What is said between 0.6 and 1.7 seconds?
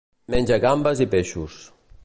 gambes i peixos.